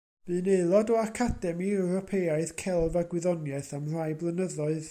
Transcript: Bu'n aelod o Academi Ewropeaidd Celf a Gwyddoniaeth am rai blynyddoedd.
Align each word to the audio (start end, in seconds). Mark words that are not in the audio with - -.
Bu'n 0.29 0.47
aelod 0.53 0.89
o 0.93 0.95
Academi 1.01 1.67
Ewropeaidd 1.75 2.55
Celf 2.63 2.99
a 3.03 3.07
Gwyddoniaeth 3.13 3.73
am 3.81 3.91
rai 3.99 4.11
blynyddoedd. 4.23 4.79